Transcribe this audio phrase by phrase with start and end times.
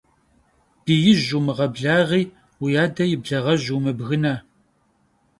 [0.83, 2.23] Biij vumığeblaği,
[2.59, 4.35] vui ade yi blağej vumıbgıne.